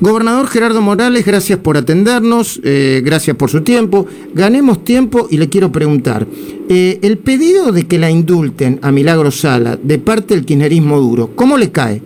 Gobernador 0.00 0.46
Gerardo 0.46 0.80
Morales, 0.80 1.26
gracias 1.26 1.58
por 1.58 1.76
atendernos, 1.76 2.60
eh, 2.62 3.02
gracias 3.04 3.36
por 3.36 3.50
su 3.50 3.62
tiempo. 3.62 4.06
Ganemos 4.32 4.84
tiempo 4.84 5.26
y 5.28 5.38
le 5.38 5.48
quiero 5.48 5.72
preguntar, 5.72 6.24
eh, 6.68 7.00
el 7.02 7.18
pedido 7.18 7.72
de 7.72 7.88
que 7.88 7.98
la 7.98 8.08
indulten 8.08 8.78
a 8.82 8.92
Milagro 8.92 9.32
Sala 9.32 9.76
de 9.76 9.98
parte 9.98 10.34
del 10.34 10.44
kirchnerismo 10.44 11.00
duro, 11.00 11.30
¿cómo 11.34 11.58
le 11.58 11.72
cae? 11.72 12.00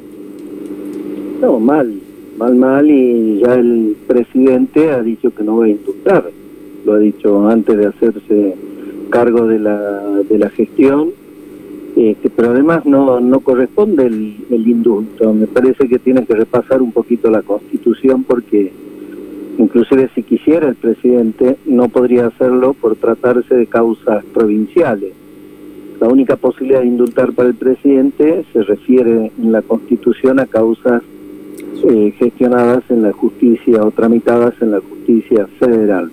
No, 1.43 1.61
mal, 1.61 1.93
mal, 2.39 2.55
mal, 2.55 2.91
y 2.91 3.41
ya 3.41 3.55
el 3.57 3.95
presidente 4.07 4.91
ha 4.91 5.03
dicho 5.03 5.35
que 5.35 5.43
no 5.43 5.59
va 5.59 5.67
a 5.67 5.69
indultar. 5.69 6.31
Lo 6.87 6.95
ha 6.95 6.99
dicho 6.99 7.47
antes 7.47 7.77
de 7.77 7.87
hacerse 7.87 8.55
cargo 9.11 9.47
de 9.47 9.59
la, 9.59 10.03
de 10.31 10.39
la 10.39 10.49
gestión 10.49 11.11
este, 11.97 12.31
pero 12.31 12.51
además 12.51 12.87
no, 12.87 13.21
no 13.21 13.41
corresponde 13.41 14.07
el, 14.07 14.37
indulto. 14.51 15.33
Me 15.35 15.47
parece 15.47 15.89
que 15.89 15.99
tiene 15.99 16.25
que 16.25 16.35
repasar 16.35 16.81
un 16.81 16.93
poquito 16.93 17.31
la 17.31 17.43
Constitución 17.43 18.25
porque 18.25 18.73
inclusive 19.59 20.09
si 20.15 20.23
quisiera 20.23 20.69
el 20.69 20.77
presidente 20.77 21.59
no 21.67 21.89
podría 21.89 22.27
hacerlo 22.27 22.73
por 22.75 22.97
tratarse 22.97 23.55
de 23.55 23.67
causas 23.67 24.25
provinciales. 24.33 25.13
La 26.01 26.09
única 26.09 26.37
posibilidad 26.37 26.81
de 26.81 26.87
indultar 26.87 27.33
para 27.33 27.51
el 27.51 27.55
presidente 27.55 28.45
se 28.53 28.63
refiere 28.63 29.31
en 29.39 29.53
la 29.53 29.63
Constitución 29.63 30.41
a 30.41 30.47
causas 30.47 31.03
eh, 31.89 32.15
gestionadas 32.19 32.83
en 32.91 33.03
la 33.03 33.13
justicia 33.13 33.85
o 33.85 33.91
tramitadas 33.91 34.55
en 34.63 34.71
la 34.71 34.81
justicia 34.81 35.47
federal. 35.59 36.11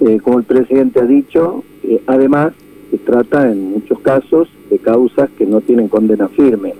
Eh, 0.00 0.20
como 0.22 0.38
el 0.38 0.44
presidente 0.44 1.00
ha 1.00 1.06
dicho, 1.06 1.64
eh, 1.82 2.00
además 2.06 2.52
se 2.90 2.98
trata 2.98 3.50
en 3.50 3.72
muchos 3.72 3.98
casos 4.00 4.48
de 4.70 4.78
causas 4.78 5.30
que 5.36 5.46
no 5.46 5.60
tienen 5.60 5.88
condena 5.88 6.28
firme, 6.28 6.74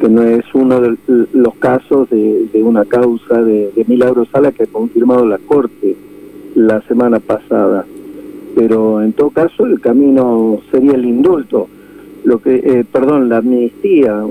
que 0.00 0.08
no 0.08 0.22
es 0.22 0.44
uno 0.54 0.80
de 0.80 0.96
los 1.32 1.54
casos 1.56 2.10
de, 2.10 2.48
una 2.62 2.84
causa 2.84 3.42
de, 3.42 3.70
de 3.74 3.84
Milagro 3.86 4.24
Sala 4.26 4.52
que 4.52 4.64
ha 4.64 4.66
confirmado 4.66 5.26
la 5.26 5.38
Corte 5.38 5.96
la 6.54 6.80
semana 6.82 7.20
pasada. 7.20 7.84
Pero 8.54 9.02
en 9.02 9.12
todo 9.12 9.30
caso 9.30 9.66
el 9.66 9.80
camino 9.80 10.60
sería 10.70 10.92
el 10.92 11.04
indulto, 11.04 11.68
lo 12.24 12.40
que, 12.40 12.56
eh, 12.56 12.84
perdón, 12.90 13.28
la 13.28 13.38
amnistía, 13.38 14.22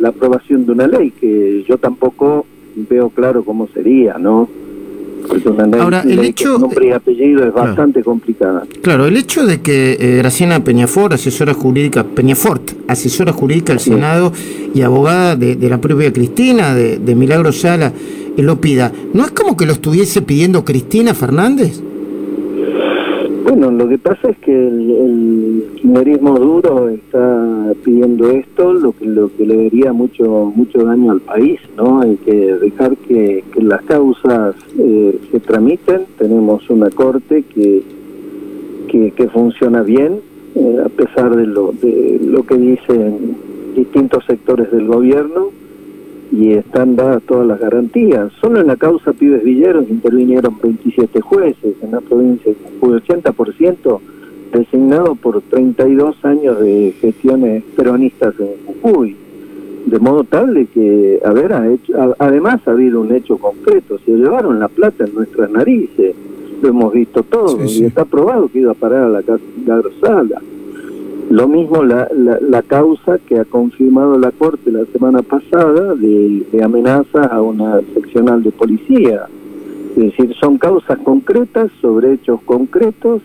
la 0.00 0.08
aprobación 0.10 0.66
de 0.66 0.72
una 0.72 0.86
ley 0.86 1.10
que 1.10 1.64
yo 1.66 1.78
tampoco 1.78 2.46
veo 2.76 3.08
claro 3.10 3.42
cómo 3.44 3.66
sería, 3.68 4.18
¿no? 4.18 4.48
Ahora, 5.78 6.02
el 6.02 6.18
hecho... 6.20 6.58
nombre 6.58 6.88
y 6.88 6.92
apellido 6.92 7.44
es 7.44 7.52
bastante 7.52 8.02
complicada. 8.02 8.64
Claro, 8.82 9.06
el 9.06 9.16
hecho 9.16 9.46
de 9.46 9.60
que 9.60 9.96
eh, 9.98 10.16
Graciana 10.18 10.62
Peñafort, 10.64 11.12
asesora 11.12 11.54
jurídica, 11.54 12.04
Peñafort, 12.04 12.72
asesora 12.88 13.32
jurídica 13.32 13.72
del 13.72 13.80
Senado 13.80 14.32
y 14.74 14.82
abogada 14.82 15.36
de, 15.36 15.56
la 15.68 15.80
propia 15.80 16.12
Cristina, 16.12 16.74
de, 16.74 16.98
de 16.98 17.14
Milagro 17.14 17.52
Sala, 17.52 17.92
eh, 18.36 18.42
lo 18.42 18.60
pida, 18.60 18.92
¿no 19.12 19.24
es 19.24 19.32
como 19.32 19.56
que 19.56 19.66
lo 19.66 19.72
estuviese 19.72 20.22
pidiendo 20.22 20.64
Cristina 20.64 21.14
Fernández? 21.14 21.80
Bueno, 23.48 23.70
lo 23.70 23.88
que 23.88 23.96
pasa 23.96 24.28
es 24.28 24.36
que 24.40 24.52
el, 24.52 24.90
el 25.82 26.20
duro 26.20 26.90
está 26.90 27.72
pidiendo 27.82 28.30
esto, 28.30 28.74
lo 28.74 28.92
que 28.92 29.06
lo 29.06 29.34
que 29.34 29.46
le 29.46 29.64
daría 29.64 29.90
mucho 29.94 30.52
mucho 30.54 30.84
daño 30.84 31.12
al 31.12 31.22
país, 31.22 31.58
¿no? 31.74 32.02
Hay 32.02 32.16
que 32.16 32.56
dejar 32.56 32.94
que, 32.98 33.42
las 33.56 33.80
causas 33.84 34.54
eh, 34.78 35.18
se 35.30 35.40
tramiten. 35.40 36.02
Tenemos 36.18 36.68
una 36.68 36.90
corte 36.90 37.42
que 37.42 37.82
que, 38.86 39.28
funciona 39.28 39.82
bien, 39.82 40.20
eh, 40.54 40.82
a 40.84 40.90
pesar 40.90 41.34
de 41.34 41.46
lo 41.46 41.72
de 41.72 42.20
lo 42.22 42.42
que 42.42 42.58
dicen 42.58 43.34
distintos 43.74 44.26
sectores 44.26 44.70
del 44.70 44.86
gobierno 44.88 45.52
y 46.30 46.52
están 46.52 46.96
dadas 46.96 47.22
todas 47.22 47.46
las 47.46 47.60
garantías. 47.60 48.32
Solo 48.40 48.60
en 48.60 48.66
la 48.66 48.76
causa 48.76 49.12
Pibes 49.12 49.42
Villeros 49.42 49.88
intervinieron 49.88 50.58
27 50.62 51.20
jueces 51.20 51.76
en 51.82 51.90
la 51.90 52.00
provincia 52.00 52.52
de 52.52 52.58
Jujuy, 52.80 53.00
80% 53.00 54.00
designado 54.52 55.14
por 55.14 55.40
32 55.42 56.24
años 56.24 56.60
de 56.60 56.94
gestiones 57.00 57.62
peronistas 57.76 58.34
en 58.38 58.50
Jujuy. 58.66 59.16
De 59.86 59.98
modo 59.98 60.24
tal 60.24 60.54
de 60.54 60.66
que, 60.66 61.20
a 61.24 61.32
ver, 61.32 61.52
ha 61.52 61.70
hecho, 61.70 62.14
además 62.18 62.60
ha 62.66 62.72
habido 62.72 63.00
un 63.00 63.14
hecho 63.14 63.38
concreto, 63.38 63.98
se 63.98 64.10
llevaron 64.12 64.58
la 64.58 64.68
plata 64.68 65.04
en 65.04 65.14
nuestras 65.14 65.50
narices, 65.50 66.14
lo 66.60 66.68
hemos 66.68 66.92
visto 66.92 67.22
todo, 67.22 67.64
y 67.64 67.84
está 67.84 68.04
probado 68.04 68.48
que 68.48 68.60
iba 68.60 68.72
a 68.72 68.74
parar 68.74 69.04
a 69.04 69.08
la 69.08 69.22
casa 69.22 69.42
Sala. 70.00 70.42
Lo 71.30 71.46
mismo 71.46 71.82
la, 71.82 72.08
la, 72.12 72.62
causa 72.62 73.18
que 73.18 73.38
ha 73.38 73.44
confirmado 73.44 74.18
la 74.18 74.30
Corte 74.30 74.70
la 74.70 74.86
semana 74.86 75.20
pasada 75.20 75.94
de, 75.94 76.44
amenazas 76.62 77.30
a 77.30 77.42
una 77.42 77.80
seccional 77.94 78.42
de 78.42 78.50
policía. 78.50 79.26
Es 79.90 80.04
decir, 80.04 80.34
son 80.40 80.56
causas 80.56 80.98
concretas 81.00 81.70
sobre 81.82 82.14
hechos 82.14 82.40
concretos 82.44 83.20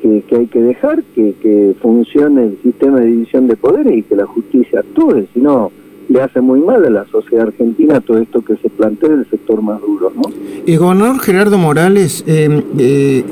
que, 0.00 0.24
hay 0.36 0.46
que 0.46 0.60
dejar 0.60 1.02
que, 1.14 1.34
que, 1.40 1.74
funcione 1.80 2.44
el 2.44 2.58
sistema 2.62 3.00
de 3.00 3.06
división 3.06 3.46
de 3.46 3.56
poderes 3.56 3.96
y 3.96 4.02
que 4.02 4.16
la 4.16 4.26
justicia 4.26 4.80
actúe, 4.80 5.26
si 5.32 5.40
no 5.40 5.70
le 6.08 6.20
hace 6.20 6.40
muy 6.40 6.60
mal 6.60 6.84
a 6.84 6.90
la 6.90 7.06
sociedad 7.06 7.46
argentina 7.46 8.00
todo 8.00 8.18
esto 8.18 8.42
que 8.44 8.56
se 8.56 8.68
plantea 8.68 9.10
del 9.10 9.28
sector 9.30 9.62
más 9.62 9.80
duro. 9.80 10.12
¿no? 10.14 10.22
El 10.66 10.78
gobernador 10.78 11.18
Gerardo 11.20 11.56
Morales 11.56 12.24
eh, 12.26 12.62
eh, 12.78 13.24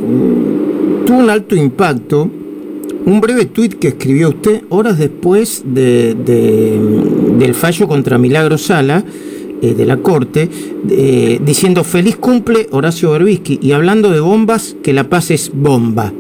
tuvo 1.05 1.19
un 1.19 1.31
alto 1.31 1.55
impacto 1.57 2.31
un 3.07 3.21
breve 3.21 3.47
tuit 3.47 3.75
que 3.75 3.89
escribió 3.89 4.31
usted 4.31 4.63
horas 4.69 4.99
después 4.99 5.65
de, 5.67 6.15
del 7.39 7.55
fallo 7.55 7.89
contra 7.89 8.19
Milagro 8.19 8.59
Sala 8.59 9.05
eh, 9.63 9.75
de 9.75 9.87
la 9.87 9.99
Corte, 9.99 10.49
eh, 10.89 11.41
diciendo 11.45 11.85
feliz 11.85 12.17
cumple 12.17 12.67
Horacio 12.71 13.11
Berbisky 13.11 13.59
y 13.61 13.73
hablando 13.73 14.11
de 14.11 14.21
bombas, 14.21 14.77
que 14.83 14.93
la 14.93 15.05
paz 15.05 15.31
es 15.31 15.53
bomba. 15.55 16.13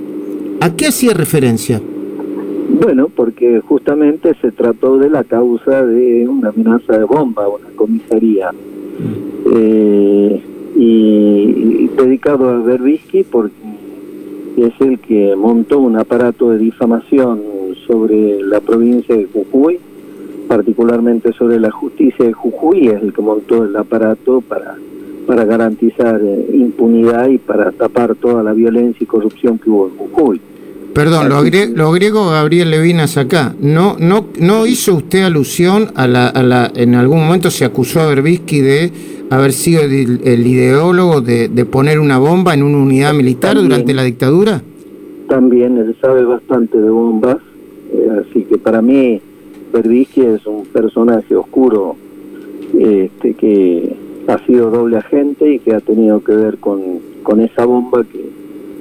¿A 0.61 0.77
qué 0.77 0.89
hacía 0.89 1.15
referencia? 1.15 1.81
Bueno, 2.83 3.09
porque 3.15 3.61
justamente 3.61 4.35
se 4.41 4.53
trató 4.53 4.99
de 4.99 5.11
la 5.11 5.25
causa 5.25 5.85
de 5.85 6.29
una 6.29 6.51
amenaza 6.51 6.99
de 6.99 7.05
bomba 7.05 7.45
a 7.45 7.49
una 7.49 7.69
comisaría. 7.77 8.51
Mm. 8.53 9.55
Eh, 9.57 10.43
y, 10.77 11.89
dedicado 11.97 12.49
a 12.49 12.59
Berbisky 12.61 13.25
porque 13.25 13.55
es 14.65 14.81
el 14.81 14.99
que 14.99 15.35
montó 15.37 15.79
un 15.79 15.97
aparato 15.97 16.51
de 16.51 16.59
difamación 16.59 17.41
sobre 17.87 18.43
la 18.43 18.61
provincia 18.61 19.15
de 19.15 19.27
Jujuy, 19.27 19.79
particularmente 20.49 21.33
sobre 21.33 21.61
la 21.61 21.71
justicia 21.71 22.25
de 22.25 22.33
Jujuy, 22.33 22.89
es 22.89 23.03
el 23.03 23.13
que 23.13 23.23
montó 23.23 23.65
el 23.65 23.77
aparato 23.77 24.41
para, 24.41 24.77
para 25.27 25.45
garantizar 25.45 26.21
eh, 26.23 26.47
impunidad 26.55 27.29
y 27.29 27.39
para 27.39 27.71
tapar 27.73 28.15
toda 28.17 28.43
la 28.43 28.53
violencia 28.53 29.05
y 29.05 29.07
corrupción 29.07 29.59
que 29.59 29.71
hubo 29.71 29.89
en 29.89 29.97
Jujuy. 29.97 30.41
Perdón, 30.95 31.29
lo, 31.29 31.93
griego 31.93 32.31
Gabriel 32.31 32.71
Levinas 32.71 33.17
acá. 33.17 33.55
¿No, 33.61 33.97
no, 33.99 34.27
¿No 34.41 34.67
hizo 34.67 34.97
usted 34.97 35.23
alusión 35.23 35.93
a 35.95 36.07
la, 36.09 36.27
a 36.27 36.43
la... 36.43 36.71
En 36.75 36.95
algún 36.95 37.21
momento 37.21 37.51
se 37.51 37.65
acusó 37.65 38.01
a 38.01 38.07
Berbisky 38.07 38.61
de 38.61 38.93
haber 39.31 39.53
sido 39.53 39.83
el, 39.83 40.47
ideólogo 40.47 41.21
de, 41.21 41.49
poner 41.65 42.01
una 42.01 42.19
bomba 42.19 42.53
en 42.53 42.65
una 42.65 42.79
unidad 42.79 43.15
militar 43.15 43.57
durante 43.57 43.95
la 43.95 44.03
dictadura? 44.03 44.61
También, 45.29 45.79
él 45.79 45.97
sabe 46.01 46.25
bastante 46.25 46.79
de 46.81 46.91
bombas, 46.91 47.37
eh, 47.93 48.09
así 48.21 48.43
que 48.43 48.59
para 48.59 48.83
mí 48.83 49.21
Berbisky 49.73 50.23
es 50.23 50.45
un 50.47 50.67
personaje 50.67 51.37
oscuro 51.37 51.95
este, 52.77 53.35
que 53.35 53.95
ha 54.27 54.45
sido 54.47 54.71
doble 54.71 54.97
agente 54.97 55.55
y 55.55 55.59
que 55.61 55.75
ha 55.75 55.81
tenido 55.81 56.23
que 56.25 56.35
ver 56.35 56.59
con, 56.59 56.81
con 57.23 57.41
esa 57.41 57.65
bomba 57.65 58.03
que, 58.03 58.40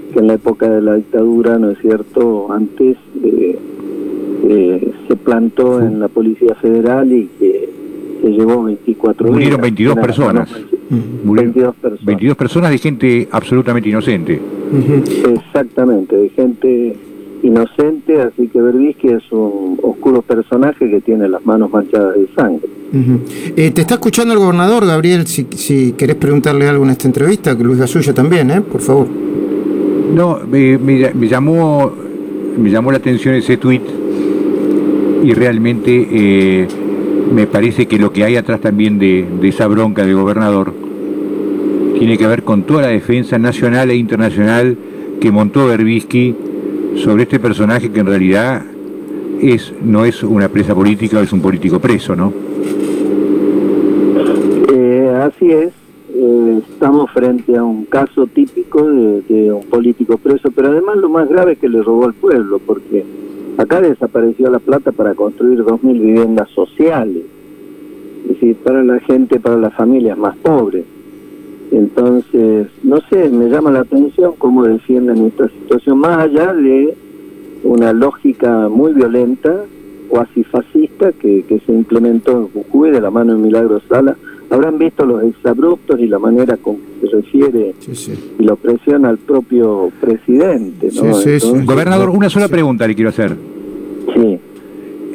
que 0.09 0.19
en 0.19 0.27
la 0.27 0.33
época 0.33 0.69
de 0.69 0.81
la 0.81 0.95
dictadura, 0.95 1.57
¿no 1.57 1.71
es 1.71 1.79
cierto?, 1.79 2.51
antes 2.51 2.97
eh, 3.23 3.57
eh, 4.47 4.91
se 5.07 5.15
plantó 5.15 5.81
en 5.81 5.99
la 5.99 6.07
Policía 6.07 6.55
Federal 6.55 7.11
y 7.11 7.29
que 7.39 7.69
se 8.21 8.29
llevó 8.29 8.63
24 8.63 9.31
Murieron 9.31 9.61
22 9.61 9.95
personas. 9.97 10.49
22 10.89 11.75
personas. 11.75 12.05
22 12.05 12.37
personas 12.37 12.71
de 12.71 12.77
gente 12.77 13.27
absolutamente 13.31 13.89
inocente. 13.89 14.39
Exactamente, 15.35 16.15
de 16.15 16.29
gente 16.29 16.95
inocente, 17.43 18.21
así 18.21 18.47
que 18.47 18.61
Berbisky 18.61 19.09
es 19.09 19.31
un 19.31 19.79
oscuro 19.81 20.21
personaje 20.21 20.89
que 20.89 21.01
tiene 21.01 21.29
las 21.29 21.45
manos 21.45 21.71
manchadas 21.71 22.15
de 22.15 22.27
sangre. 22.35 22.67
Eh, 23.55 23.71
te 23.71 23.81
está 23.81 23.95
escuchando 23.95 24.33
el 24.33 24.39
gobernador, 24.39 24.85
Gabriel, 24.85 25.27
si, 25.27 25.45
si 25.55 25.93
querés 25.93 26.15
preguntarle 26.15 26.67
algo 26.67 26.83
en 26.83 26.91
esta 26.91 27.07
entrevista, 27.07 27.55
que 27.55 27.63
Luis 27.63 27.79
Gasulla 27.79 28.13
también, 28.13 28.49
¿eh? 28.51 28.61
por 28.61 28.81
favor. 28.81 29.07
No, 30.13 30.39
me, 30.49 30.77
me, 30.77 31.27
llamó 31.27 31.91
me 32.57 32.69
llamó 32.69 32.91
la 32.91 32.97
atención 32.97 33.35
ese 33.35 33.57
tuit 33.57 33.81
y 35.23 35.33
realmente 35.33 36.07
eh, 36.11 36.67
me 37.33 37.47
parece 37.47 37.87
que 37.87 37.99
lo 37.99 38.11
que 38.11 38.23
hay 38.23 38.35
atrás 38.35 38.61
también 38.61 38.99
de, 38.99 39.25
esa 39.43 39.67
bronca 39.67 40.05
del 40.05 40.15
gobernador 40.15 40.73
tiene 41.97 42.17
que 42.17 42.27
ver 42.27 42.43
con 42.43 42.63
toda 42.63 42.83
la 42.83 42.87
defensa 42.87 43.37
nacional 43.37 43.91
e 43.91 43.95
internacional 43.95 44.77
que 45.19 45.31
montó 45.31 45.67
Berbisky 45.67 46.35
sobre 46.95 47.23
este 47.23 47.39
personaje 47.39 47.91
que 47.91 47.99
en 47.99 48.05
realidad 48.07 48.63
es 49.41 49.73
no 49.81 50.05
es 50.05 50.23
una 50.23 50.49
presa 50.49 50.73
política, 50.73 51.21
es 51.21 51.31
un 51.31 51.41
político 51.41 51.79
preso, 51.79 52.15
¿no? 52.15 52.33
Eh, 54.73 55.11
así 55.21 55.51
es, 55.51 55.73
eh, 56.11 56.61
estamos 56.71 57.11
frente 57.11 57.55
a 57.55 57.63
un 57.63 57.85
caso 57.85 58.25
típico 58.27 58.83
de, 58.83 59.53
un 59.53 59.63
político 59.63 60.17
preso, 60.17 60.49
pero 60.51 60.69
además 60.69 60.97
lo 60.97 61.09
más 61.09 61.29
grave 61.29 61.53
es 61.53 61.59
que 61.59 61.69
le 61.69 61.83
robó 61.83 62.05
al 62.05 62.13
pueblo, 62.13 62.59
porque 62.59 63.05
acá 63.57 63.79
desapareció 63.79 64.49
la 64.49 64.59
plata 64.59 64.91
para 64.91 65.13
construir 65.13 65.59
2.000 65.59 65.99
viviendas 65.99 66.49
sociales, 66.49 67.23
es 68.23 68.29
decir, 68.29 68.55
para 68.57 68.83
la 68.83 68.99
gente, 69.01 69.39
para 69.39 69.57
las 69.57 69.73
familias 69.73 70.17
más 70.17 70.35
pobres. 70.37 70.85
Entonces, 71.71 72.67
no 72.81 72.99
sé, 73.09 73.29
me 73.29 73.49
llama 73.49 73.69
la 73.71 73.81
atención 73.81 74.33
cómo 74.37 74.63
defienden 74.63 75.27
esta 75.27 75.47
situación, 75.49 75.99
más 75.99 76.17
allá 76.17 76.53
de 76.53 76.95
una 77.63 77.93
lógica 77.93 78.67
muy 78.67 78.93
violenta, 78.93 79.65
cuasi 80.07 80.43
fascista, 80.43 81.11
que, 81.11 81.43
que 81.43 81.59
se 81.59 81.71
implementó 81.71 82.31
en 82.31 82.47
Jujuy 82.47 82.89
de 82.89 83.01
la 83.01 83.11
mano 83.11 83.33
de 83.33 83.39
Milagro 83.39 83.79
Sala, 83.87 84.17
habrán 84.49 84.77
visto 84.77 85.05
los 85.05 85.23
exabruptos 85.23 85.99
y 85.99 86.07
la 86.07 86.19
manera 86.19 86.57
con 86.57 86.77
que 86.77 87.07
se 87.07 87.15
refiere 87.15 87.75
y 88.39 88.43
la 88.43 88.53
opresión 88.53 89.05
al 89.05 89.17
propio 89.17 89.91
presidente. 89.99 90.89
¿no? 90.93 91.63
Gobernador, 91.65 92.09
una 92.09 92.29
sola 92.29 92.47
pregunta 92.47 92.87
le 92.87 92.95
quiero 92.95 93.09
hacer. 93.09 93.35
Sí. 94.13 94.39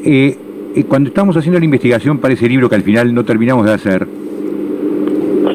Eh, 0.05 0.39
eh, 0.77 0.85
cuando 0.85 1.09
estamos 1.09 1.37
haciendo 1.37 1.59
la 1.59 1.65
investigación 1.65 2.19
para 2.19 2.35
ese 2.35 2.49
libro 2.49 2.69
que 2.69 2.77
al 2.77 2.83
final 2.83 3.15
no 3.15 3.25
terminamos 3.25 3.67
de 3.67 3.73
hacer, 3.73 4.07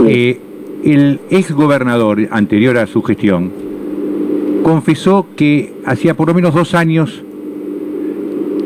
eh, 0.08 0.40
el 0.84 1.20
ex 1.30 1.52
gobernador 1.52 2.28
anterior 2.32 2.78
a 2.78 2.88
su 2.88 3.02
gestión 3.02 3.52
confesó 4.64 5.28
que 5.36 5.74
hacía 5.86 6.16
por 6.16 6.28
lo 6.28 6.34
menos 6.34 6.54
dos 6.54 6.74
años 6.74 7.24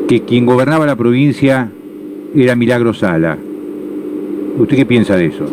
que 0.08 0.20
quien 0.20 0.44
gobernaba 0.44 0.86
la 0.86 0.96
provincia 0.96 1.70
era 2.34 2.56
Milagro 2.56 2.94
Sala. 2.94 3.38
¿Usted 4.58 4.76
qué 4.76 4.86
piensa 4.86 5.16
de 5.16 5.26
eso? 5.26 5.44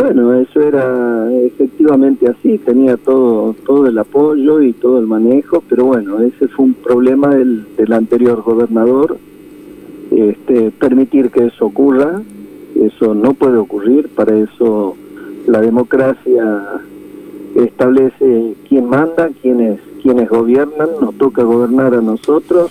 Bueno, 0.00 0.34
eso 0.34 0.60
era 0.60 1.32
efectivamente 1.32 2.28
así, 2.28 2.58
tenía 2.58 2.96
todo 2.96 3.54
todo 3.64 3.86
el 3.86 3.96
apoyo 3.98 4.60
y 4.60 4.72
todo 4.72 4.98
el 4.98 5.06
manejo, 5.06 5.62
pero 5.68 5.84
bueno, 5.86 6.20
ese 6.20 6.48
fue 6.48 6.66
un 6.66 6.74
problema 6.74 7.34
del, 7.34 7.64
del 7.76 7.92
anterior 7.92 8.42
gobernador, 8.42 9.18
este, 10.10 10.70
permitir 10.72 11.30
que 11.30 11.46
eso 11.46 11.66
ocurra, 11.66 12.22
eso 12.74 13.14
no 13.14 13.34
puede 13.34 13.56
ocurrir, 13.56 14.08
para 14.08 14.36
eso 14.36 14.96
la 15.46 15.60
democracia 15.60 16.82
establece 17.54 18.54
quién 18.68 18.88
manda, 18.88 19.30
quiénes, 19.40 19.80
quiénes 20.02 20.28
gobiernan, 20.28 20.88
nos 21.00 21.14
toca 21.14 21.42
gobernar 21.42 21.94
a 21.94 22.02
nosotros, 22.02 22.70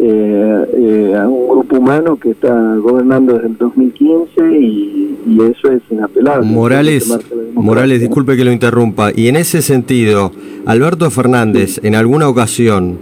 eh, 0.00 0.64
eh, 0.74 1.16
a 1.16 1.28
un 1.28 1.48
grupo 1.48 1.78
humano 1.78 2.16
que 2.16 2.30
está 2.30 2.76
gobernando 2.76 3.34
desde 3.34 3.48
el 3.48 3.58
2015 3.58 4.60
y, 4.60 5.04
eso 5.50 5.72
es 5.72 5.82
inapelable. 5.90 6.46
Morales, 6.46 7.18
Morales, 7.54 8.00
disculpe 8.00 8.36
que 8.36 8.44
lo 8.44 8.52
interrumpa. 8.52 9.10
Y 9.14 9.26
en 9.26 9.36
ese 9.36 9.60
sentido, 9.60 10.30
Alberto 10.66 11.10
Fernández, 11.10 11.80
en 11.82 11.96
alguna 11.96 12.28
ocasión, 12.28 12.98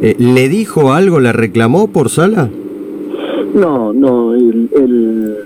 eh, 0.00 0.16
¿le 0.18 0.48
dijo 0.48 0.92
algo, 0.92 1.20
le 1.20 1.32
reclamó 1.32 1.88
por 1.88 2.08
sala? 2.08 2.48
No, 3.54 3.92
no, 3.92 4.34
él, 4.34 5.36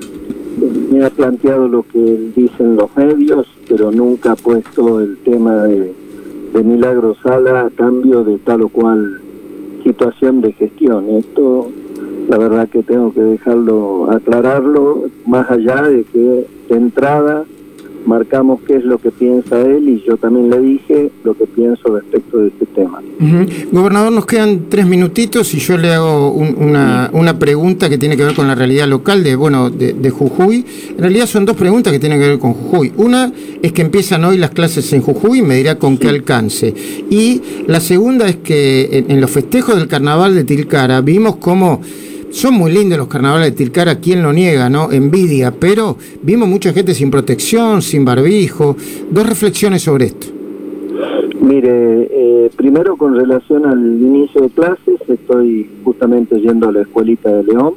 me 0.90 1.04
ha 1.04 1.10
planteado 1.10 1.66
lo 1.66 1.82
que 1.82 2.30
dicen 2.36 2.76
los 2.76 2.96
medios, 2.96 3.48
pero 3.68 3.90
nunca 3.90 4.32
ha 4.32 4.36
puesto 4.36 5.00
el 5.00 5.16
tema 5.18 5.64
de, 5.64 5.92
de 6.54 6.62
Milagro 6.62 7.16
Sala 7.22 7.62
a 7.66 7.70
cambio 7.70 8.22
de 8.22 8.38
tal 8.38 8.62
o 8.62 8.68
cual 8.68 9.21
situación 9.82 10.40
de 10.40 10.52
gestión. 10.52 11.08
Esto, 11.10 11.68
la 12.28 12.38
verdad 12.38 12.68
que 12.68 12.82
tengo 12.82 13.12
que 13.12 13.20
dejarlo, 13.20 14.10
aclararlo, 14.10 15.04
más 15.26 15.50
allá 15.50 15.82
de 15.82 16.04
que 16.04 16.46
de 16.68 16.76
entrada 16.76 17.44
marcamos 18.06 18.60
qué 18.66 18.76
es 18.76 18.84
lo 18.84 18.98
que 18.98 19.10
piensa 19.10 19.60
él 19.60 19.88
y 19.88 20.02
yo 20.06 20.16
también 20.16 20.50
le 20.50 20.60
dije 20.60 21.10
lo 21.24 21.34
que 21.34 21.46
pienso 21.46 21.94
respecto 21.94 22.38
de 22.38 22.48
este 22.48 22.66
tema. 22.66 23.00
Gobernador, 23.70 24.12
nos 24.12 24.26
quedan 24.26 24.68
tres 24.68 24.86
minutitos 24.86 25.54
y 25.54 25.58
yo 25.58 25.76
le 25.78 25.92
hago 25.92 26.32
una, 26.32 27.10
una, 27.12 27.38
pregunta 27.38 27.88
que 27.88 27.98
tiene 27.98 28.16
que 28.16 28.24
ver 28.24 28.34
con 28.34 28.48
la 28.48 28.54
realidad 28.54 28.88
local 28.88 29.22
de, 29.22 29.36
bueno, 29.36 29.70
de, 29.70 30.10
Jujuy. 30.10 30.64
En 30.90 30.98
realidad 30.98 31.26
son 31.26 31.44
dos 31.44 31.56
preguntas 31.56 31.92
que 31.92 31.98
tienen 31.98 32.20
que 32.20 32.28
ver 32.28 32.38
con 32.38 32.52
Jujuy. 32.52 32.92
Una 32.96 33.32
es 33.62 33.72
que 33.72 33.82
empiezan 33.82 34.24
hoy 34.24 34.38
las 34.38 34.50
clases 34.50 34.92
en 34.92 35.02
Jujuy, 35.02 35.42
me 35.42 35.56
dirá 35.56 35.78
con 35.78 35.98
qué 35.98 36.08
alcance. 36.08 36.74
Y 37.10 37.40
la 37.66 37.80
segunda 37.80 38.28
es 38.28 38.36
que 38.36 38.88
en, 38.92 39.10
en 39.10 39.20
los 39.20 39.30
festejos 39.30 39.76
del 39.76 39.88
carnaval 39.88 40.34
de 40.34 40.44
Tilcara 40.44 41.00
vimos 41.00 41.36
cómo 41.36 41.80
son 42.32 42.54
muy 42.54 42.72
lindos 42.72 42.98
los 42.98 43.08
carnavales 43.08 43.50
de 43.50 43.56
Tilcara, 43.56 44.00
¿quién 44.00 44.22
lo 44.22 44.32
niega, 44.32 44.70
no? 44.70 44.90
Envidia, 44.90 45.52
pero 45.52 45.98
vimos 46.22 46.48
mucha 46.48 46.72
gente 46.72 46.94
sin 46.94 47.10
protección, 47.10 47.82
sin 47.82 48.06
barbijo. 48.06 48.74
Dos 49.10 49.28
reflexiones 49.28 49.82
sobre 49.82 50.06
esto. 50.06 50.28
Mire, 51.42 52.08
eh, 52.10 52.50
primero 52.56 52.96
con 52.96 53.14
relación 53.14 53.66
al 53.66 53.78
inicio 53.78 54.40
de 54.40 54.48
clases, 54.48 54.98
estoy 55.06 55.68
justamente 55.84 56.40
yendo 56.40 56.68
a 56.68 56.72
la 56.72 56.82
escuelita 56.82 57.30
de 57.30 57.44
León. 57.44 57.74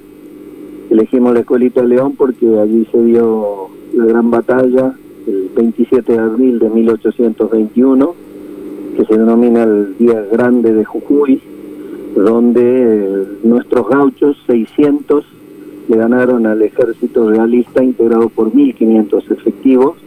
Elegimos 0.89 1.33
la 1.33 1.41
escuelita 1.41 1.81
de 1.81 1.89
León 1.89 2.13
porque 2.17 2.45
allí 2.57 2.87
se 2.91 3.03
dio 3.03 3.67
la 3.93 4.05
gran 4.05 4.31
batalla 4.31 4.93
el 5.27 5.49
27 5.53 6.13
de 6.13 6.19
abril 6.19 6.59
de 6.59 6.69
1821, 6.69 8.15
que 8.95 9.05
se 9.05 9.17
denomina 9.17 9.63
el 9.63 9.97
Día 9.97 10.21
Grande 10.31 10.73
de 10.73 10.85
Jujuy, 10.85 11.41
donde 12.15 12.61
eh, 12.63 13.27
nuestros 13.43 13.87
gauchos, 13.87 14.37
600, 14.47 15.25
le 15.87 15.97
ganaron 15.97 16.47
al 16.47 16.61
ejército 16.61 17.29
realista 17.29 17.83
integrado 17.83 18.29
por 18.29 18.51
1.500 18.51 19.31
efectivos. 19.31 19.97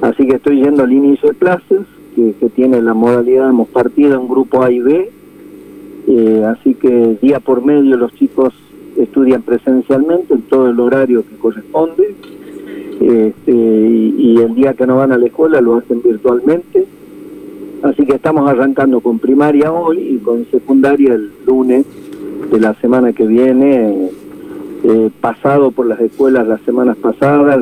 Así 0.00 0.26
que 0.26 0.36
estoy 0.36 0.62
yendo 0.62 0.82
al 0.82 0.92
inicio 0.92 1.28
de 1.28 1.34
clases, 1.36 1.80
que, 2.14 2.34
tiene 2.54 2.82
la 2.82 2.94
modalidad, 2.94 3.50
hemos 3.50 3.68
partido 3.68 4.20
en 4.20 4.28
grupo 4.28 4.62
A 4.62 4.72
y 4.72 4.80
B, 4.80 5.10
eh, 6.08 6.44
así 6.46 6.74
que 6.74 7.16
día 7.22 7.38
por 7.38 7.64
medio 7.64 7.96
los 7.96 8.12
chicos 8.14 8.52
estudian 8.96 9.42
presencialmente 9.42 10.34
en 10.34 10.42
todo 10.42 10.70
el 10.70 10.80
horario 10.80 11.22
que 11.22 11.36
corresponde, 11.36 12.16
este, 13.00 13.52
y 13.52 14.38
el 14.38 14.54
día 14.56 14.74
que 14.74 14.86
no 14.86 14.96
van 14.96 15.12
a 15.12 15.18
la 15.18 15.26
escuela 15.26 15.60
lo 15.60 15.76
hacen 15.76 16.02
virtualmente 16.02 16.86
Así 17.82 18.04
que 18.04 18.14
estamos 18.14 18.48
arrancando 18.50 19.00
con 19.00 19.18
primaria 19.18 19.72
hoy 19.72 19.98
y 19.98 20.18
con 20.18 20.44
secundaria 20.50 21.14
el 21.14 21.30
lunes 21.46 21.86
de 22.50 22.58
la 22.58 22.74
semana 22.74 23.12
que 23.12 23.26
viene, 23.26 24.10
eh, 24.84 25.10
pasado 25.20 25.70
por 25.70 25.86
las 25.86 26.00
escuelas 26.00 26.46
las 26.46 26.60
semanas 26.62 26.96
pasadas, 26.96 27.60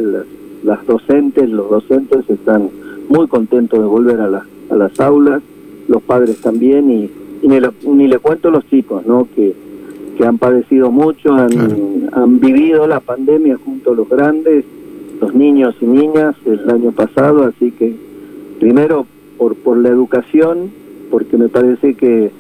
las, 0.62 0.86
docentes, 0.86 1.50
los 1.50 1.68
docentes 1.68 2.28
están 2.30 2.70
muy 3.08 3.26
contentos 3.26 3.78
de 3.78 3.86
volver 3.86 4.20
a, 4.20 4.42
a 4.70 4.76
las 4.76 5.00
aulas, 5.00 5.42
los 5.86 6.02
padres 6.02 6.40
también, 6.40 6.90
y, 6.90 7.10
ni, 7.42 8.08
le 8.08 8.18
cuento 8.18 8.50
los 8.50 8.66
chicos, 8.68 9.06
¿no? 9.06 9.28
Que, 9.34 9.54
que 10.16 10.24
han 10.24 10.38
padecido 10.38 10.90
mucho, 10.90 11.34
han, 11.34 12.08
han 12.12 12.40
vivido 12.40 12.86
la 12.86 13.00
pandemia 13.00 13.58
junto 13.62 13.92
a 13.92 13.94
los 13.94 14.08
grandes, 14.08 14.64
los 15.20 15.34
niños 15.34 15.74
y 15.80 15.86
niñas 15.86 16.34
el 16.46 16.70
año 16.70 16.92
pasado, 16.92 17.44
así 17.44 17.70
que 17.70 17.94
primero 18.58 19.06
por, 19.38 19.54
por 19.56 19.76
la 19.76 19.88
educación, 19.88 20.70
porque 21.10 21.36
me 21.36 21.48
parece 21.48 21.94
que 21.94 22.30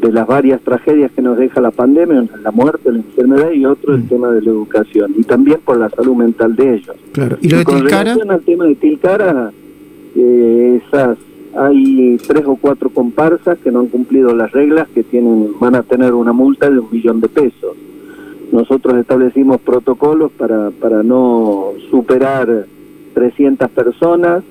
de 0.00 0.12
las 0.12 0.26
varias 0.26 0.60
tragedias 0.60 1.10
que 1.12 1.22
nos 1.22 1.38
deja 1.38 1.60
la 1.60 1.70
pandemia, 1.70 2.24
la 2.42 2.50
muerte, 2.50 2.92
la 2.92 2.98
enfermedad 2.98 3.50
y 3.52 3.64
otro 3.64 3.94
el 3.94 4.04
mm. 4.04 4.08
tema 4.08 4.30
de 4.30 4.42
la 4.42 4.50
educación 4.50 5.14
y 5.16 5.24
también 5.24 5.58
por 5.64 5.78
la 5.78 5.88
salud 5.90 6.14
mental 6.14 6.54
de 6.54 6.74
ellos. 6.74 6.96
Claro. 7.12 7.38
Y 7.40 7.48
lo 7.48 7.58
de 7.58 7.64
con 7.64 7.84
relación 7.84 8.30
al 8.30 8.42
tema 8.42 8.64
de 8.66 8.74
Tilcara, 8.74 9.52
eh, 10.14 10.80
esas 10.84 11.18
hay 11.56 12.18
tres 12.26 12.44
o 12.46 12.56
cuatro 12.56 12.90
comparsas 12.90 13.58
que 13.58 13.70
no 13.70 13.80
han 13.80 13.86
cumplido 13.86 14.34
las 14.34 14.52
reglas 14.52 14.88
que 14.94 15.02
tienen 15.02 15.52
van 15.58 15.74
a 15.74 15.82
tener 15.82 16.12
una 16.12 16.32
multa 16.32 16.68
de 16.68 16.78
un 16.78 16.88
millón 16.90 17.20
de 17.20 17.28
pesos. 17.28 17.76
Nosotros 18.52 18.96
establecimos 18.98 19.60
protocolos 19.62 20.30
para 20.32 20.70
para 20.70 21.02
no 21.02 21.70
superar 21.90 22.66
300 23.14 23.70
personas 23.70 24.44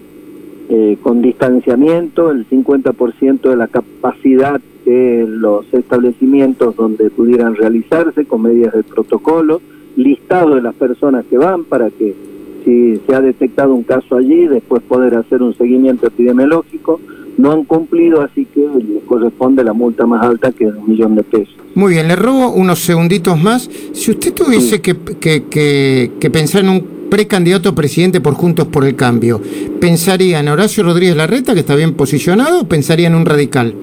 eh, 0.70 0.98
con 1.02 1.22
distanciamiento, 1.22 2.32
el 2.32 2.48
50% 2.50 3.50
de 3.50 3.56
la 3.56 3.68
capacidad 3.68 4.60
de 4.86 5.26
los 5.28 5.72
establecimientos 5.74 6.76
donde 6.76 7.10
pudieran 7.10 7.56
realizarse 7.56 8.26
con 8.26 8.44
medidas 8.44 8.74
de 8.74 8.84
protocolo, 8.84 9.62
listado 9.96 10.56
de 10.56 10.62
las 10.62 10.76
personas 10.76 11.26
que 11.30 11.38
van 11.38 11.64
para 11.66 11.90
que 11.90 12.16
si 12.64 13.00
se 13.06 13.16
ha 13.16 13.22
detectado 13.22 13.76
un 13.76 13.84
caso 13.84 14.16
allí, 14.16 14.48
después 14.48 14.82
poder 14.82 15.16
hacer 15.16 15.44
un 15.44 15.56
seguimiento 15.56 16.08
epidemiológico. 16.08 17.00
No 17.38 17.52
han 17.52 17.66
cumplido, 17.66 18.22
así 18.22 18.46
que 18.46 18.62
les 18.62 19.04
corresponde 19.04 19.64
la 19.64 19.74
multa 19.74 20.06
más 20.06 20.26
alta 20.26 20.52
que 20.52 20.66
es 20.66 20.74
un 20.74 20.90
millón 20.90 21.16
de 21.16 21.24
pesos. 21.24 21.56
Muy 21.76 21.94
bien, 21.94 22.08
le 22.08 22.16
robo 22.16 22.54
unos 22.54 22.80
segunditos 22.80 23.40
más. 23.40 23.70
Si 23.92 24.10
usted 24.10 24.34
tuviese 24.34 24.82
que, 24.82 24.96
que, 25.20 25.44
que, 25.44 26.12
que 26.20 26.30
pensar 26.32 26.64
en 26.64 26.70
un 26.70 26.95
precandidato 27.10 27.70
a 27.70 27.76
presidente 27.76 28.22
por 28.22 28.34
Juntos 28.34 28.68
por 28.68 28.86
el 28.86 28.96
Cambio, 28.96 29.42
¿pensaría 29.80 30.40
en 30.40 30.48
Horacio 30.48 30.84
Rodríguez 30.84 31.16
Larreta, 31.16 31.54
que 31.54 31.62
está 31.62 31.76
bien 31.76 31.94
posicionado, 31.94 32.62
o 32.62 32.68
pensaría 32.68 33.08
en 33.08 33.16
un 33.16 33.26
radical? 33.26 33.74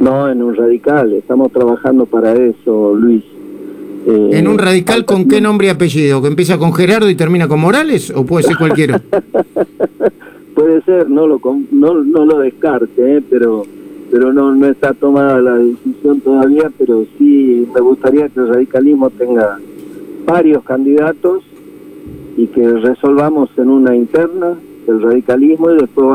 No, 0.00 0.28
en 0.28 0.42
un 0.42 0.54
radical. 0.54 1.12
Estamos 1.12 1.52
trabajando 1.52 2.06
para 2.06 2.34
eso, 2.34 2.94
Luis. 2.94 3.24
Eh, 4.06 4.30
¿En 4.32 4.48
un 4.48 4.58
radical 4.58 5.04
con 5.04 5.26
qué 5.28 5.40
nombre 5.40 5.66
y 5.66 5.70
apellido? 5.70 6.22
¿Que 6.22 6.28
empieza 6.28 6.56
con 6.56 6.72
Gerardo 6.72 7.10
y 7.10 7.14
termina 7.14 7.48
con 7.48 7.60
Morales? 7.60 8.12
¿O 8.14 8.24
puede 8.24 8.44
ser 8.44 8.56
cualquiera? 8.56 9.02
puede 10.54 10.82
ser, 10.82 11.10
no 11.10 11.26
lo, 11.26 11.40
no, 11.72 11.94
no 12.04 12.24
lo 12.24 12.38
descarte, 12.38 13.16
¿eh? 13.16 13.22
pero 13.28 13.66
pero 14.10 14.32
no, 14.32 14.54
no 14.54 14.66
está 14.66 14.94
tomada 14.94 15.40
la 15.40 15.56
decisión 15.56 16.20
todavía, 16.20 16.70
pero 16.78 17.04
sí 17.18 17.66
me 17.74 17.80
gustaría 17.80 18.28
que 18.28 18.40
el 18.40 18.48
radicalismo 18.48 19.10
tenga 19.10 19.58
varios 20.26 20.62
candidatos 20.64 21.42
y 22.38 22.46
que 22.46 22.66
resolvamos 22.70 23.50
en 23.58 23.68
una 23.68 23.96
interna 23.96 24.56
el 24.86 25.02
radicalismo 25.02 25.72
y 25.72 25.78
después 25.78 26.06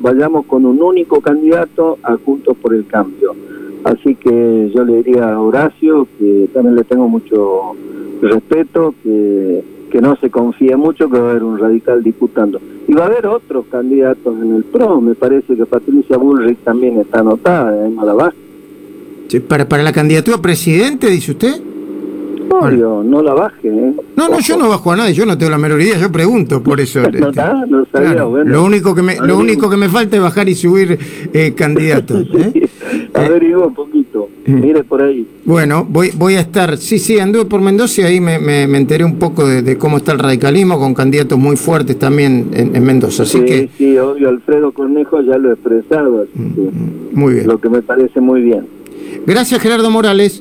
vayamos, 0.00 0.44
con 0.44 0.66
un 0.66 0.80
único 0.82 1.20
candidato 1.22 1.98
a 2.02 2.16
Juntos 2.16 2.56
por 2.60 2.74
el 2.74 2.86
Cambio. 2.86 3.34
Así 3.82 4.14
que 4.14 4.70
yo 4.72 4.84
le 4.84 5.02
diría 5.02 5.32
a 5.32 5.40
Horacio, 5.40 6.06
que 6.18 6.48
también 6.52 6.76
le 6.76 6.84
tengo 6.84 7.08
mucho 7.08 7.74
respeto, 8.20 8.94
que, 9.02 9.64
que 9.90 10.00
no 10.00 10.14
se 10.16 10.30
confíe 10.30 10.76
mucho 10.76 11.08
que 11.08 11.18
va 11.18 11.28
a 11.28 11.30
haber 11.30 11.42
un 11.42 11.58
radical 11.58 12.02
disputando. 12.04 12.60
Y 12.86 12.92
va 12.92 13.04
a 13.04 13.06
haber 13.06 13.26
otros 13.26 13.64
candidatos 13.70 14.40
en 14.40 14.54
el 14.54 14.64
PRO, 14.64 15.00
me 15.00 15.14
parece 15.14 15.56
que 15.56 15.64
Patricia 15.64 16.18
Bullrich 16.18 16.58
también 16.58 16.98
está 16.98 17.20
anotada 17.20 17.86
en 17.86 17.94
Malabar. 17.94 18.34
Sí, 19.26 19.40
para, 19.40 19.66
para 19.66 19.82
la 19.82 19.92
candidatura 19.92 20.36
a 20.36 20.42
presidente, 20.42 21.08
dice 21.08 21.32
usted 21.32 21.71
no 22.42 23.22
la 23.22 23.34
baje. 23.34 23.68
¿eh? 23.68 23.92
No, 24.16 24.28
no, 24.28 24.40
yo 24.40 24.56
no 24.56 24.68
bajo 24.68 24.92
a 24.92 24.96
nadie, 24.96 25.14
yo 25.14 25.26
no 25.26 25.36
tengo 25.36 25.50
la 25.50 25.58
menor 25.58 25.80
idea, 25.80 25.98
yo 25.98 26.10
pregunto 26.10 26.62
por 26.62 26.80
eso. 26.80 27.00
no, 27.10 27.28
este, 27.28 27.42
no 27.68 27.86
sabía, 27.90 28.24
bueno. 28.24 28.50
Lo 28.50 28.64
único 28.64 28.94
que 28.94 29.02
me, 29.02 29.16
lo 29.16 29.38
único 29.38 29.68
que 29.68 29.76
me 29.76 29.88
falta 29.88 30.16
es 30.16 30.22
bajar 30.22 30.48
y 30.48 30.54
subir 30.54 30.98
eh, 31.32 31.52
candidatos. 31.56 32.26
¿eh? 32.34 32.68
a 33.14 33.20
ver, 33.20 33.42
Ivo, 33.42 33.66
un 33.66 33.74
poquito. 33.74 34.28
Mm. 34.46 34.60
Mire 34.60 34.84
por 34.84 35.02
ahí. 35.02 35.26
Bueno, 35.44 35.86
voy, 35.88 36.10
voy 36.16 36.34
a 36.34 36.40
estar, 36.40 36.76
sí, 36.76 36.98
sí, 36.98 37.18
anduve 37.18 37.44
por 37.44 37.60
Mendoza 37.60 38.02
y 38.02 38.04
ahí 38.04 38.20
me, 38.20 38.38
me, 38.38 38.64
enteré 38.76 39.04
un 39.04 39.18
poco 39.18 39.46
de, 39.46 39.78
cómo 39.78 39.98
está 39.98 40.12
el 40.12 40.18
radicalismo, 40.18 40.78
con 40.78 40.94
candidatos 40.94 41.38
muy 41.38 41.56
fuertes 41.56 41.98
también 41.98 42.50
en, 42.52 42.82
Mendoza. 42.82 43.22
Así 43.22 43.38
sí, 43.38 43.44
que... 43.44 43.68
sí, 43.78 43.98
obvio, 43.98 44.28
Alfredo 44.28 44.72
Cornejo 44.72 45.20
ya 45.22 45.38
lo 45.38 45.50
he 45.50 45.52
expresado, 45.54 46.22
así 46.22 46.30
mm, 46.34 46.60
mm, 46.60 47.18
muy 47.18 47.34
bien. 47.34 47.46
lo 47.46 47.58
que 47.58 47.68
me 47.68 47.82
parece 47.82 48.20
muy 48.20 48.42
bien. 48.42 48.66
Gracias, 49.26 49.60
Gerardo 49.60 49.90
Morales. 49.90 50.40